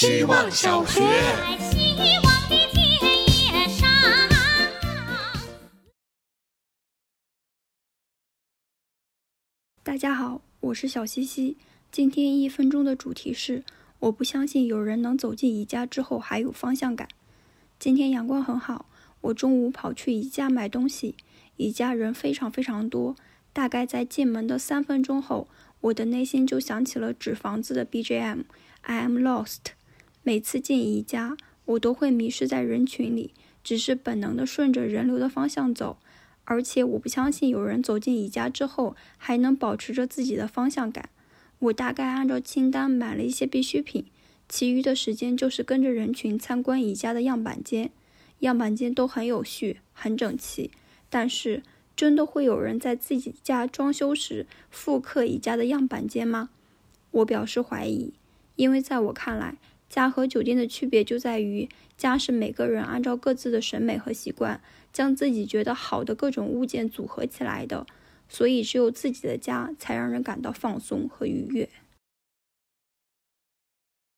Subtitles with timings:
[0.00, 1.00] 希望小学。
[9.82, 11.56] 大家好，我是小西西。
[11.90, 13.64] 今天一分钟的主题是：
[13.98, 17.08] 我不相信有人能走进宜家之后还有方向感。
[17.80, 18.86] 今天阳光很好，
[19.22, 21.16] 我中午跑去宜家买东西，
[21.56, 23.16] 宜家人非常非常多。
[23.52, 25.48] 大概在进门的三分钟后，
[25.80, 28.44] 我的内心就响起了纸房子的 BGM。
[28.82, 29.72] I am lost。
[30.28, 33.32] 每次进宜家，我都会迷失在人群里，
[33.64, 35.96] 只是本能的顺着人流的方向走。
[36.44, 41.08] 而且我不相信有人走进宜家之后还能保持着自己的方向感。
[41.60, 44.04] 我大概按照清单买了一些必需品，
[44.50, 47.90] 其余的时间就是跟着人群参观宜家的样板间。
[48.40, 50.70] 样板间都很有序、很整齐，
[51.08, 51.62] 但是
[51.96, 56.50] 真的会有人在自己家装修时复刻宜家的样板间吗？
[57.12, 58.12] 我表示怀疑，
[58.56, 59.56] 因为在我看来，
[59.88, 64.60] 家和酒店的区别就在于，家是每个人按照各自的审美和习惯。
[64.90, 67.86] 将自己觉得好的各种物件组合起来的，
[68.28, 71.68] 所以只有自己的家才让人感到放松和愉悦。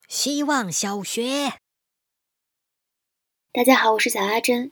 [0.09, 1.55] 希望小学，
[3.53, 4.70] 大家好，我是小阿珍。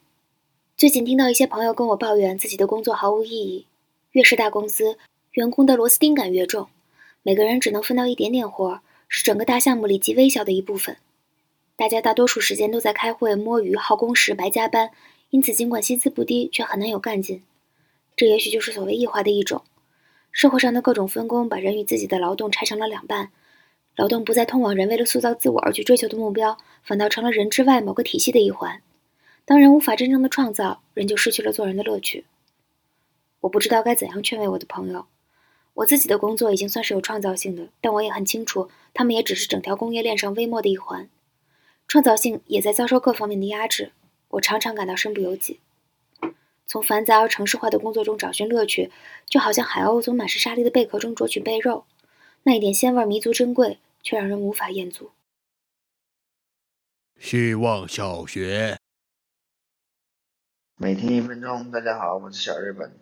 [0.77, 3.67] 最近听到一些朋友跟我抱怨自己的工作毫无意义，
[4.13, 4.97] 越是大公司，
[5.33, 6.69] 员工的螺丝钉感越重，
[7.23, 10.99] 每个人只能分到一点点活，是整个大项目里极微小的一部分。
[11.75, 14.91] 大家大多数时间都在开会、摸鱼、耗工时、白加班。
[15.31, 17.43] 因此，尽管薪资不低，却很难有干劲。
[18.17, 19.63] 这也许就是所谓异化的一种。
[20.33, 23.31] 社会上的各种分工，把人与自己的劳动拆成了两半。
[23.95, 28.81] 劳动不再通往人为了塑造自我而去追求的目标，反倒成了人之外某个体系的一环。
[29.45, 32.25] 当人无法真正的创造，人就失去了做人的乐趣。
[33.41, 35.07] 我不知道该怎样劝慰我的朋友。
[35.79, 41.09] 我自己的工作已经算是有创造性的，但我也很清楚，他们也只是整条工业链上微末的一环。
[41.87, 43.93] 创造性也在遭受各方面的压制。
[44.31, 45.61] 我常常感到身不由己。
[46.67, 48.91] 从繁杂而城市化的工作中找寻乐趣，
[49.25, 51.85] 就好像海鸥从满是沙粒的贝壳中啄取贝肉，
[52.43, 55.13] 那一点鲜味弥足珍贵，却让人无法厌足。
[57.21, 58.77] 希望小学，
[60.77, 61.71] 每天一分钟。
[61.71, 62.93] 大家好，我是小日本。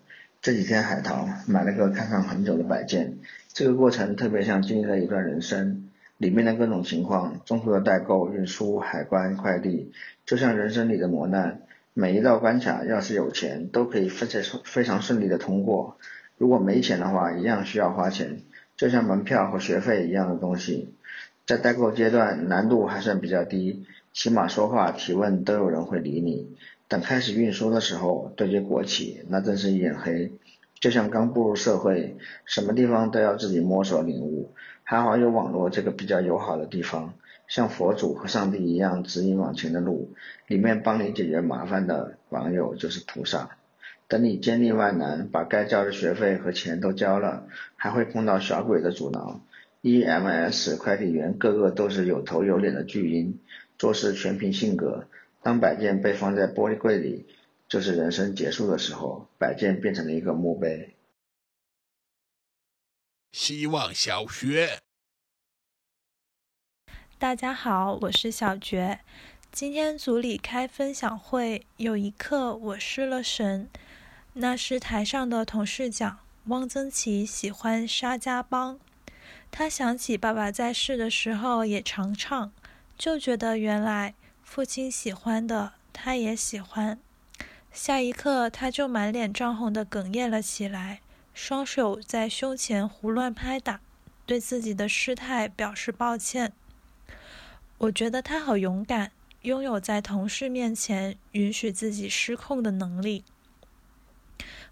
[0.46, 3.18] 这几天海淘买了个看上很久的摆件，
[3.52, 5.88] 这个过程特别像经历了一段人生。
[6.18, 9.90] 里面的各种情况，中途的代购、运输、海关、快递，
[10.24, 11.62] 就像人生里的磨难。
[11.94, 15.96] 每一道关卡，要是有钱，都可以非常非常顺利的通过；
[16.38, 18.42] 如果没钱的话，一样需要花钱。
[18.76, 20.94] 就像门票和学费一样的东西，
[21.44, 26.56] 在代购阶段难度还算比较低，起码说话提问都有人会理你。
[26.88, 30.32] 等开始运输的时候，对接国企，那真是眼黑。
[30.78, 34.52] 就像刚步入社会，什么地方都要自己摸索领悟。
[34.84, 37.14] 还好有网络这个比较友好的地方，
[37.48, 40.14] 像佛祖和上帝一样指引往前的路，
[40.47, 43.56] 里面帮你解决麻烦的网友就是菩萨。
[44.06, 49.41] 等你千历万难把该交的学费和钱都交了，还会碰到小鬼的阻挠。
[49.82, 53.41] EMS 快递员个个都是有头有脸的巨婴，
[53.78, 55.06] 做事全凭性格。
[55.46, 57.24] 当摆件被放在玻璃柜里，
[57.68, 60.96] 就是人生结束的时候，摆件变成了一个墓碑。
[63.30, 64.80] 希望小学，
[67.16, 68.98] 大家好，我是小觉。
[69.52, 73.70] 今天组里开分享会，有一刻我失了神。
[74.32, 78.80] 那是台上的同事讲，汪曾祺喜欢沙家浜，
[79.52, 82.52] 他想起爸爸在世的时候也常唱，
[82.98, 86.98] 就觉得原来父亲喜欢的他也喜欢。
[87.72, 91.00] 下一刻，他就满脸涨红的哽咽了起来。
[91.34, 93.80] 双手在胸前胡乱拍打，
[94.24, 96.52] 对自己的失态表示抱歉。
[97.76, 99.10] 我觉得他好勇敢，
[99.42, 103.24] 拥有在同事面前允许自己失控的能力。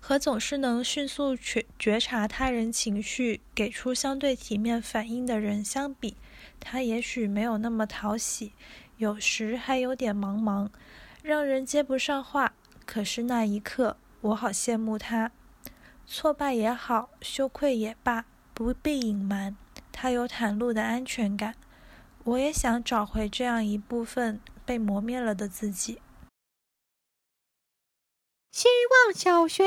[0.01, 6.17] 和总是能迅速觉觉察他人情绪、给出相对体面反应的人相比，
[6.61, 8.53] 他也许没有那么讨喜，
[8.97, 10.71] 有时还有点茫茫，
[11.23, 12.55] 让人接不上话。
[12.87, 15.33] 可是那一刻，我好羡慕他。
[16.07, 19.57] 挫败也好，羞愧也罢，不必隐瞒。
[19.91, 21.55] 他有袒露的安全感，
[22.25, 26.03] 我也想找回这样一部分被磨灭了的自己。
[28.53, 28.69] 希
[29.07, 29.65] 望小学，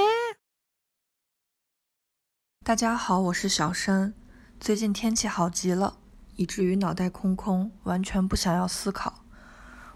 [2.63, 4.13] 大家好，我是小申。
[4.59, 5.97] 最近天气好极了，
[6.37, 9.25] 以至于脑袋空空，完全不想要思考。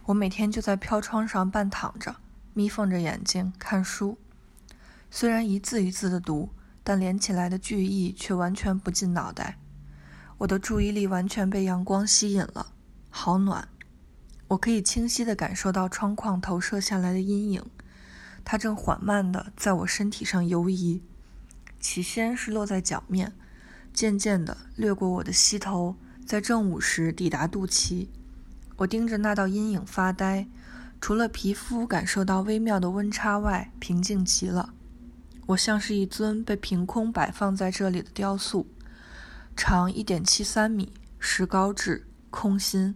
[0.05, 2.17] 我每天就在飘窗上半躺着，
[2.53, 4.17] 眯缝着眼睛看书。
[5.09, 6.49] 虽然一字一字的读，
[6.83, 9.57] 但连起来的句意却完全不进脑袋。
[10.39, 12.73] 我的注意力完全被阳光吸引了，
[13.09, 13.67] 好暖。
[14.47, 17.63] 我可以清晰地感受到窗框投射下来的阴影，
[18.43, 21.03] 它正缓慢地在我身体上游移。
[21.79, 23.33] 起先是落在脚面，
[23.93, 25.95] 渐渐地掠过我的膝头，
[26.31, 28.07] 在正午时抵达肚脐。
[28.77, 30.47] 我盯着那道阴影发呆，
[31.01, 34.73] 除了皮肤感受到微妙的温差外，平静极了。
[35.47, 38.65] 我像是一尊被凭空摆放在这里的雕塑，
[39.57, 42.95] 长一点七三米，石膏质，空心。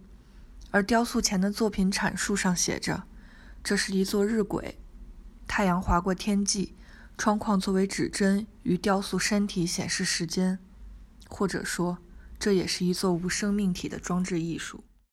[0.70, 3.02] 而雕塑前的作品阐述上写着
[3.62, 4.76] ：“这是一座日晷，
[5.46, 6.74] 太阳划过天际，
[7.18, 10.58] 窗框作为指针与雕塑身体显示时间。”
[11.28, 11.98] 或者说，
[12.38, 14.84] 这也是一座无生命体的装置艺术。